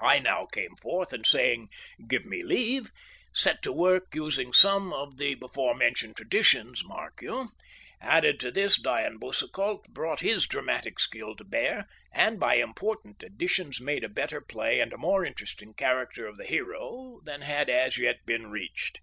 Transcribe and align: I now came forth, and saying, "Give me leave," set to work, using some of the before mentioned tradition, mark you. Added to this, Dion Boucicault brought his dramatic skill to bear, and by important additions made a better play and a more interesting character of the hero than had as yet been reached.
I 0.00 0.20
now 0.20 0.46
came 0.46 0.74
forth, 0.76 1.12
and 1.12 1.26
saying, 1.26 1.68
"Give 2.08 2.24
me 2.24 2.42
leave," 2.42 2.90
set 3.34 3.60
to 3.64 3.72
work, 3.74 4.14
using 4.14 4.54
some 4.54 4.90
of 4.90 5.18
the 5.18 5.34
before 5.34 5.74
mentioned 5.74 6.16
tradition, 6.16 6.72
mark 6.84 7.20
you. 7.20 7.50
Added 8.00 8.40
to 8.40 8.50
this, 8.50 8.80
Dion 8.80 9.18
Boucicault 9.18 9.82
brought 9.90 10.20
his 10.20 10.46
dramatic 10.46 10.98
skill 10.98 11.36
to 11.36 11.44
bear, 11.44 11.86
and 12.10 12.40
by 12.40 12.54
important 12.54 13.22
additions 13.22 13.82
made 13.82 14.02
a 14.02 14.08
better 14.08 14.40
play 14.40 14.80
and 14.80 14.94
a 14.94 14.96
more 14.96 15.26
interesting 15.26 15.74
character 15.74 16.26
of 16.26 16.38
the 16.38 16.46
hero 16.46 17.20
than 17.26 17.42
had 17.42 17.68
as 17.68 17.98
yet 17.98 18.24
been 18.24 18.46
reached. 18.50 19.02